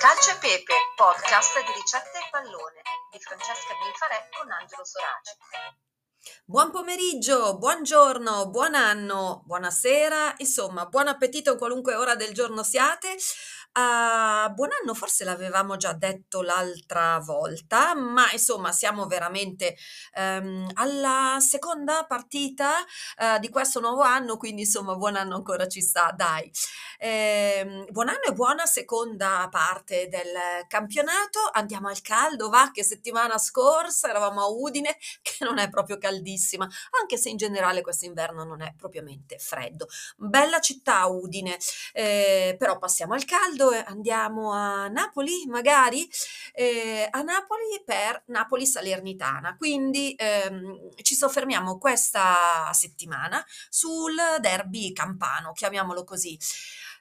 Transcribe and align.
Calcio 0.00 0.30
e 0.30 0.36
Pepe, 0.36 0.72
podcast 0.96 1.60
di 1.60 1.72
ricette 1.74 2.16
e 2.16 2.28
pallone 2.30 2.80
di 3.12 3.20
Francesca 3.20 3.74
Bilfarè 3.84 4.30
con 4.32 4.50
Angelo 4.50 4.82
Soraci. 4.82 5.36
Buon 6.46 6.70
pomeriggio, 6.70 7.58
buongiorno, 7.58 8.48
buon 8.48 8.74
anno, 8.74 9.42
buonasera, 9.44 10.36
insomma, 10.38 10.86
buon 10.86 11.08
appetito 11.08 11.50
a 11.50 11.56
qualunque 11.56 11.96
ora 11.96 12.14
del 12.14 12.32
giorno 12.32 12.62
siate. 12.62 13.14
Uh, 13.72 14.52
buon 14.52 14.70
anno, 14.82 14.94
forse 14.94 15.22
l'avevamo 15.22 15.76
già 15.76 15.92
detto 15.92 16.42
l'altra 16.42 17.20
volta, 17.20 17.94
ma 17.94 18.28
insomma 18.32 18.72
siamo 18.72 19.06
veramente 19.06 19.76
um, 20.16 20.68
alla 20.74 21.36
seconda 21.38 22.04
partita 22.04 22.78
uh, 22.80 23.38
di 23.38 23.48
questo 23.48 23.78
nuovo 23.78 24.02
anno, 24.02 24.36
quindi 24.36 24.62
insomma 24.62 24.96
buon 24.96 25.14
anno 25.14 25.36
ancora 25.36 25.68
ci 25.68 25.80
sta, 25.82 26.12
dai. 26.16 26.50
Eh, 26.98 27.86
buon 27.90 28.08
anno 28.08 28.24
e 28.28 28.32
buona 28.32 28.66
seconda 28.66 29.48
parte 29.50 30.08
del 30.08 30.66
campionato. 30.66 31.38
Andiamo 31.52 31.88
al 31.88 32.02
caldo, 32.02 32.48
va, 32.50 32.70
che 32.72 32.82
settimana 32.82 33.38
scorsa 33.38 34.10
eravamo 34.10 34.42
a 34.42 34.48
Udine, 34.48 34.96
che 35.22 35.44
non 35.44 35.58
è 35.58 35.70
proprio 35.70 35.96
caldissima, 35.96 36.68
anche 37.00 37.16
se 37.16 37.28
in 37.28 37.36
generale 37.36 37.82
quest'inverno 37.82 38.42
non 38.44 38.62
è 38.62 38.74
propriamente 38.76 39.38
freddo. 39.38 39.86
Bella 40.16 40.58
città 40.58 41.06
Udine, 41.06 41.56
eh, 41.92 42.56
però 42.58 42.78
passiamo 42.78 43.14
al 43.14 43.24
caldo 43.24 43.69
caldo 43.70 43.84
andiamo 43.86 44.52
a 44.52 44.88
Napoli, 44.88 45.46
magari 45.46 46.08
eh, 46.52 47.06
a 47.10 47.22
Napoli 47.22 47.82
per 47.84 48.22
Napoli 48.26 48.66
Salernitana. 48.66 49.56
Quindi 49.56 50.14
ehm, 50.16 50.90
ci 51.02 51.14
soffermiamo 51.14 51.78
questa 51.78 52.70
settimana 52.72 53.44
sul 53.68 54.16
derby 54.40 54.92
campano, 54.92 55.52
chiamiamolo 55.52 56.04
così. 56.04 56.38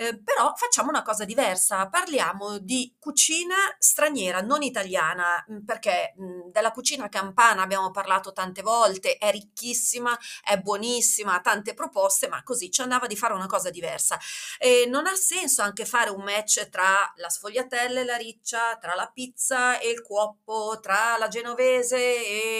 Eh, 0.00 0.18
però 0.18 0.54
facciamo 0.56 0.88
una 0.88 1.02
cosa 1.02 1.26
diversa, 1.26 1.86
parliamo 1.90 2.56
di 2.56 2.96
cucina 2.98 3.54
straniera, 3.78 4.40
non 4.40 4.62
italiana, 4.62 5.44
mm, 5.52 5.58
perché 5.66 6.14
mh, 6.16 6.24
mm, 6.24 6.40
della 6.52 6.70
cucina 6.70 7.10
campana 7.10 7.60
abbiamo 7.60 7.90
parlato 7.90 8.32
tante 8.32 8.62
volte, 8.62 9.18
è 9.18 9.30
ricchissima, 9.30 10.18
è 10.42 10.56
buonissima, 10.56 11.34
ha 11.34 11.40
tante 11.42 11.74
proposte, 11.74 12.28
ma 12.28 12.42
così 12.42 12.70
ci 12.70 12.80
andava 12.80 13.06
di 13.06 13.14
fare 13.14 13.34
una 13.34 13.44
cosa 13.44 13.68
diversa. 13.68 14.18
E 14.58 14.86
non 14.88 15.06
ha 15.06 15.14
senso 15.14 15.60
anche 15.60 15.84
fare 15.84 16.08
un 16.08 16.22
match 16.22 16.70
tra 16.70 17.12
la 17.16 17.28
sfogliatella 17.28 18.00
e 18.00 18.04
la 18.04 18.16
riccia, 18.16 18.78
tra 18.78 18.94
la 18.94 19.10
pizza 19.12 19.78
e 19.78 19.90
il 19.90 20.00
cuoppo, 20.00 20.78
tra 20.80 21.18
la 21.18 21.28
genovese 21.28 21.98
e 21.98 22.59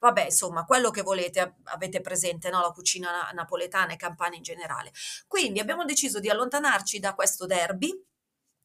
vabbè, 0.00 0.24
insomma, 0.24 0.64
quello 0.64 0.90
che 0.90 1.02
volete, 1.02 1.56
avete 1.64 2.00
presente, 2.00 2.50
no? 2.50 2.60
la 2.60 2.70
cucina 2.70 3.30
napoletana 3.32 3.92
e 3.92 3.96
campana 3.96 4.36
in 4.36 4.42
generale. 4.42 4.92
Quindi 5.26 5.60
abbiamo 5.60 5.84
deciso 5.84 6.20
di 6.20 6.28
allontanarci 6.28 6.98
da 6.98 7.14
questo 7.14 7.46
derby 7.46 7.92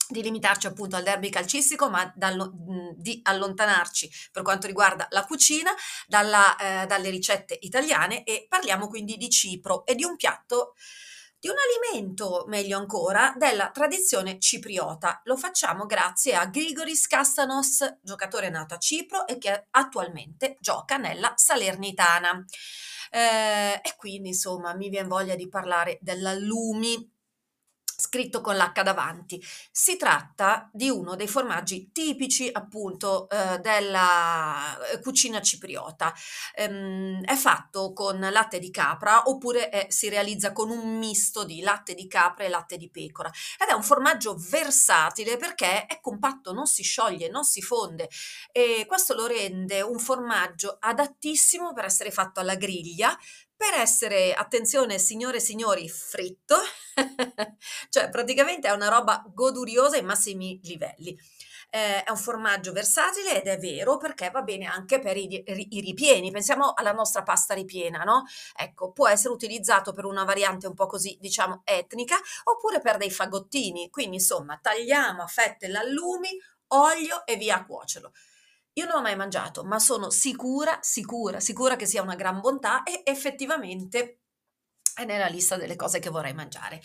di 0.09 0.21
limitarci 0.21 0.67
appunto 0.67 0.95
al 0.95 1.03
derby 1.03 1.29
calcistico, 1.29 1.89
ma 1.89 2.11
dallo, 2.15 2.51
di 2.95 3.19
allontanarci 3.23 4.09
per 4.31 4.41
quanto 4.41 4.67
riguarda 4.67 5.07
la 5.11 5.25
cucina 5.25 5.71
dalla, 6.07 6.55
eh, 6.55 6.85
dalle 6.85 7.09
ricette 7.09 7.57
italiane 7.61 8.23
e 8.23 8.45
parliamo 8.47 8.87
quindi 8.87 9.17
di 9.17 9.29
Cipro 9.29 9.85
e 9.85 9.95
di 9.95 10.03
un 10.03 10.15
piatto 10.15 10.75
di 11.47 11.53
un 11.53 11.55
alimento, 11.93 12.43
meglio 12.47 12.77
ancora, 12.77 13.33
della 13.37 13.71
tradizione 13.71 14.37
cipriota. 14.39 15.21
Lo 15.23 15.37
facciamo 15.37 15.85
grazie 15.85 16.35
a 16.35 16.45
Grigoris 16.45 17.07
Kastanos, 17.07 17.99
giocatore 18.01 18.49
nato 18.49 18.73
a 18.73 18.77
Cipro 18.77 19.25
e 19.25 19.37
che 19.37 19.67
attualmente 19.71 20.57
gioca 20.59 20.97
nella 20.97 21.33
Salernitana. 21.35 22.43
Eh, 23.09 23.79
e 23.81 23.95
quindi 23.95 24.29
insomma 24.29 24.75
mi 24.75 24.89
viene 24.89 25.07
voglia 25.07 25.35
di 25.35 25.47
parlare 25.47 25.97
dell'allumi 26.01 27.15
scritto 28.17 28.41
con 28.41 28.55
l'H 28.55 28.81
davanti. 28.81 29.39
Si 29.71 29.95
tratta 29.95 30.69
di 30.73 30.89
uno 30.89 31.15
dei 31.15 31.27
formaggi 31.27 31.91
tipici 31.91 32.49
appunto 32.51 33.29
eh, 33.29 33.59
della 33.59 34.75
eh, 34.91 34.99
cucina 35.01 35.39
cipriota. 35.39 36.11
Ehm, 36.55 37.23
è 37.23 37.35
fatto 37.35 37.93
con 37.93 38.19
latte 38.19 38.57
di 38.57 38.71
capra 38.71 39.29
oppure 39.29 39.69
è, 39.69 39.85
si 39.89 40.09
realizza 40.09 40.51
con 40.51 40.71
un 40.71 40.97
misto 40.97 41.43
di 41.43 41.61
latte 41.61 41.93
di 41.93 42.07
capra 42.07 42.45
e 42.45 42.49
latte 42.49 42.77
di 42.77 42.89
pecora 42.89 43.29
ed 43.59 43.67
è 43.69 43.73
un 43.73 43.83
formaggio 43.83 44.35
versatile 44.49 45.37
perché 45.37 45.85
è 45.85 45.99
compatto, 46.01 46.53
non 46.53 46.65
si 46.65 46.81
scioglie, 46.81 47.29
non 47.29 47.43
si 47.43 47.61
fonde 47.61 48.09
e 48.51 48.85
questo 48.87 49.13
lo 49.13 49.27
rende 49.27 49.81
un 49.81 49.99
formaggio 49.99 50.77
adattissimo 50.79 51.73
per 51.73 51.85
essere 51.85 52.09
fatto 52.09 52.39
alla 52.39 52.55
griglia 52.55 53.15
per 53.57 53.73
essere, 53.73 54.33
attenzione 54.33 54.99
signore 54.99 55.37
e 55.37 55.39
signori, 55.39 55.89
fritto, 55.89 56.57
cioè 57.89 58.09
praticamente 58.09 58.67
è 58.67 58.71
una 58.71 58.89
roba 58.89 59.23
goduriosa 59.33 59.95
ai 59.95 60.03
massimi 60.03 60.59
livelli. 60.63 61.17
Eh, 61.69 62.03
è 62.03 62.09
un 62.09 62.17
formaggio 62.17 62.71
versatile 62.71 63.41
ed 63.41 63.47
è 63.47 63.57
vero 63.57 63.97
perché 63.97 64.29
va 64.29 64.41
bene 64.41 64.65
anche 64.65 64.99
per 64.99 65.17
i, 65.17 65.43
i, 65.45 65.81
ripieni. 65.81 66.31
Pensiamo 66.31 66.73
alla 66.73 66.93
nostra 66.93 67.23
pasta 67.23 67.53
ripiena, 67.53 68.03
no? 68.03 68.23
Ecco, 68.55 68.91
può 68.93 69.07
essere 69.07 69.33
utilizzato 69.33 69.91
per 69.91 70.05
una 70.05 70.23
variante 70.23 70.67
un 70.67 70.73
po' 70.73 70.85
così, 70.85 71.17
diciamo, 71.19 71.61
etnica 71.65 72.15
oppure 72.45 72.79
per 72.79 72.97
dei 72.97 73.11
fagottini. 73.11 73.89
Quindi, 73.89 74.15
insomma, 74.15 74.57
tagliamo 74.61 75.23
a 75.23 75.27
fette 75.27 75.67
l'allumi, 75.67 76.29
olio 76.67 77.25
e 77.25 77.35
via 77.35 77.57
a 77.57 77.65
cuocerlo. 77.65 78.11
Io 78.73 78.85
non 78.85 78.95
l'ho 78.97 79.01
mai 79.01 79.15
mangiato, 79.15 79.63
ma 79.63 79.79
sono 79.79 80.11
sicura, 80.11 80.77
sicura, 80.81 81.39
sicura 81.39 81.75
che 81.75 81.87
sia 81.87 82.03
una 82.03 82.15
gran 82.15 82.39
bontà 82.39 82.83
e 82.83 83.01
effettivamente 83.03 84.19
è 84.93 85.03
nella 85.03 85.27
lista 85.27 85.57
delle 85.57 85.75
cose 85.75 85.99
che 85.99 86.09
vorrei 86.11 86.33
mangiare. 86.33 86.79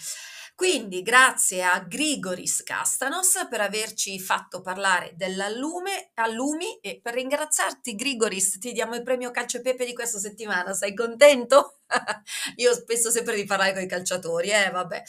Quindi 0.62 1.02
grazie 1.02 1.64
a 1.64 1.80
Grigoris 1.80 2.62
Castanos 2.62 3.48
per 3.50 3.60
averci 3.60 4.20
fatto 4.20 4.60
parlare 4.60 5.10
dell'allume, 5.16 6.12
allumi 6.14 6.78
e 6.78 7.00
per 7.02 7.14
ringraziarti 7.14 7.96
Grigoris 7.96 8.60
ti 8.60 8.70
diamo 8.70 8.94
il 8.94 9.02
premio 9.02 9.32
calcio 9.32 9.56
e 9.56 9.60
pepe 9.60 9.84
di 9.84 9.92
questa 9.92 10.20
settimana, 10.20 10.72
sei 10.72 10.94
contento? 10.94 11.80
Io 12.58 12.80
penso 12.84 13.10
sempre 13.10 13.34
di 13.34 13.44
parlare 13.44 13.72
con 13.72 13.82
i 13.82 13.88
calciatori, 13.88 14.50
eh 14.50 14.70
vabbè. 14.70 15.02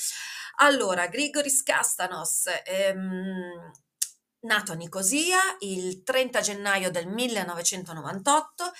Allora, 0.55 1.05
Grigoris 1.05 1.61
Castanos, 1.61 2.45
ehm, 2.65 3.71
nato 4.47 4.71
a 4.71 4.75
Nicosia 4.75 5.37
il 5.59 6.01
30 6.01 6.41
gennaio 6.41 6.89
del 6.89 7.05
1998, 7.05 8.71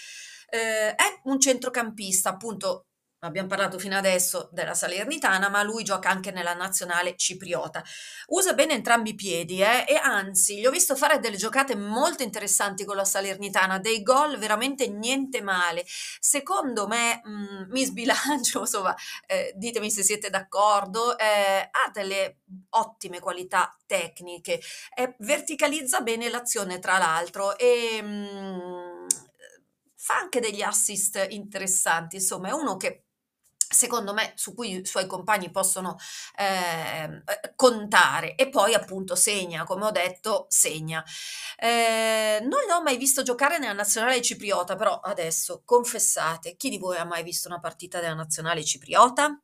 eh, 0.50 0.96
è 0.96 1.22
un 1.26 1.40
centrocampista, 1.40 2.30
appunto 2.30 2.88
abbiamo 3.24 3.48
parlato 3.48 3.80
fino 3.80 3.98
adesso 3.98 4.50
della 4.52 4.74
Salernitana, 4.74 5.50
ma 5.50 5.64
lui 5.64 5.84
gioca 5.84 6.10
anche 6.10 6.32
nella 6.32 6.54
nazionale 6.54 7.16
cipriota. 7.16 7.84
Usa 8.28 8.54
bene 8.54 8.74
entrambi 8.74 9.12
i 9.12 9.16
piedi 9.16 9.62
eh, 9.62 9.86
e 9.88 9.96
anzi, 9.96 10.60
gli 10.60 10.66
ho 10.66 10.72
visto 10.72 10.96
fare 10.96 11.20
delle 11.20 11.38
giocate 11.38 11.76
molto 11.76 12.24
interessanti 12.24 12.86
con 12.86 12.96
la 12.96 13.06
Salernitana, 13.06 13.80
dei 13.80 14.02
gol 14.04 14.38
veramente 14.38 14.88
niente 14.88 15.42
male. 15.42 15.86
Secondo 16.20 16.88
me, 16.88 17.22
mh, 17.24 17.32
mm, 17.32 17.72
mi 17.72 17.86
sbilancio, 17.86 18.60
insomma, 18.62 18.96
eh, 19.26 19.54
ditemi 19.56 19.90
se 19.90 20.04
siete 20.04 20.30
d'accordo, 20.30 21.18
eh, 21.18 21.70
ha 21.72 21.92
delle 21.92 22.40
ottime 22.72 23.20
qualità 23.20 23.76
tecniche, 23.86 24.62
verticalizza 25.20 26.02
bene 26.02 26.30
l'azione 26.30 26.80
tra 26.80 26.98
l'altro 26.98 27.58
e... 27.58 28.02
Mh, 28.02 28.08
mm, 28.08 29.08
fa 30.04 30.16
anche 30.18 30.42
degli 30.42 30.62
assist 30.62 31.28
interessanti, 31.30 32.18
insomma 32.18 32.50
è 32.50 32.52
uno 32.52 32.76
che 32.76 33.06
secondo 33.74 34.14
me 34.14 34.34
su 34.36 34.54
cui 34.54 34.80
i 34.80 34.86
suoi 34.86 35.08
compagni 35.08 35.52
possono 35.52 35.98
eh, 36.38 37.24
contare 37.56 38.36
e 38.36 38.50
poi 38.50 38.74
appunto 38.74 39.16
segna, 39.16 39.64
come 39.64 39.86
ho 39.86 39.92
detto, 39.92 40.46
segna. 40.50 41.04
Eh, 41.58 42.40
non 42.42 42.62
l'ho 42.68 42.82
mai 42.82 42.98
visto 42.98 43.24
giocare 43.24 43.58
nella 43.58 43.74
nazionale 43.74 44.22
cipriota, 44.22 44.76
però 44.76 45.00
adesso 45.00 45.62
confessate, 45.66 46.56
chi 46.56 46.70
di 46.70 46.78
voi 46.78 46.98
ha 46.98 47.06
mai 47.06 47.24
visto 47.24 47.48
una 47.48 47.60
partita 47.60 48.00
della 48.00 48.14
nazionale 48.14 48.64
cipriota? 48.64 49.43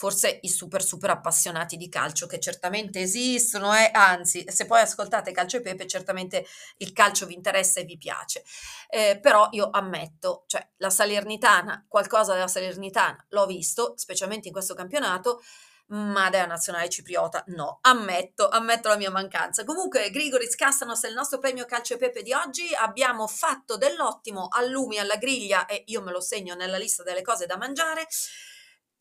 Forse 0.00 0.38
i 0.40 0.48
super 0.48 0.82
super 0.82 1.10
appassionati 1.10 1.76
di 1.76 1.90
calcio 1.90 2.26
che 2.26 2.40
certamente 2.40 3.00
esistono 3.00 3.74
e 3.74 3.82
eh? 3.82 3.90
anzi 3.92 4.46
se 4.48 4.64
poi 4.64 4.80
ascoltate 4.80 5.30
Calcio 5.30 5.58
e 5.58 5.60
Pepe 5.60 5.86
certamente 5.86 6.46
il 6.78 6.94
calcio 6.94 7.26
vi 7.26 7.34
interessa 7.34 7.80
e 7.80 7.84
vi 7.84 7.98
piace 7.98 8.42
eh, 8.88 9.18
però 9.20 9.48
io 9.50 9.68
ammetto 9.70 10.44
cioè 10.46 10.66
la 10.78 10.88
Salernitana 10.88 11.84
qualcosa 11.86 12.32
della 12.32 12.48
Salernitana 12.48 13.26
l'ho 13.28 13.44
visto 13.44 13.92
specialmente 13.98 14.48
in 14.48 14.54
questo 14.54 14.72
campionato 14.72 15.42
ma 15.88 16.30
della 16.30 16.46
nazionale 16.46 16.88
cipriota 16.88 17.44
no, 17.48 17.80
ammetto, 17.82 18.48
ammetto 18.48 18.86
la 18.86 18.96
mia 18.96 19.10
mancanza. 19.10 19.64
Comunque, 19.64 20.08
Grigoris 20.10 20.54
Castanos 20.54 21.02
è 21.02 21.08
il 21.08 21.14
nostro 21.14 21.40
premio 21.40 21.64
Calcio 21.64 21.94
e 21.94 21.96
Pepe 21.96 22.22
di 22.22 22.32
oggi, 22.32 22.72
abbiamo 22.72 23.26
fatto 23.26 23.76
dell'ottimo 23.76 24.46
allumi 24.50 24.98
alla 24.98 25.16
griglia 25.16 25.66
e 25.66 25.82
io 25.86 26.00
me 26.00 26.12
lo 26.12 26.20
segno 26.20 26.54
nella 26.54 26.78
lista 26.78 27.02
delle 27.02 27.22
cose 27.22 27.46
da 27.46 27.56
mangiare 27.56 28.06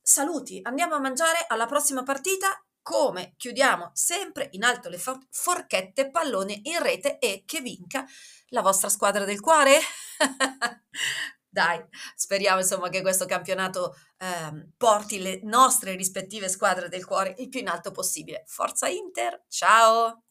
saluti, 0.09 0.59
andiamo 0.63 0.95
a 0.95 0.99
mangiare 0.99 1.45
alla 1.47 1.67
prossima 1.67 2.03
partita. 2.03 2.47
Come 2.81 3.35
chiudiamo 3.37 3.91
sempre 3.93 4.49
in 4.53 4.63
alto 4.63 4.89
le 4.89 4.97
for- 4.97 5.19
forchette, 5.29 6.09
pallone 6.09 6.59
in 6.63 6.81
rete 6.81 7.19
e 7.19 7.43
che 7.45 7.61
vinca 7.61 8.05
la 8.47 8.61
vostra 8.61 8.89
squadra 8.89 9.25
del 9.25 9.39
cuore. 9.39 9.79
Dai, 11.47 11.83
speriamo 12.15 12.59
insomma 12.59 12.89
che 12.89 13.01
questo 13.01 13.25
campionato, 13.25 13.95
ehm, 14.17 14.71
porti 14.77 15.21
le 15.21 15.41
nostre 15.43 15.95
rispettive 15.95 16.49
squadre 16.49 16.89
del 16.89 17.05
cuore 17.05 17.35
il 17.37 17.49
più 17.49 17.59
in 17.59 17.67
alto 17.67 17.91
possibile. 17.91 18.43
Forza 18.47 18.87
Inter, 18.87 19.45
ciao! 19.47 20.28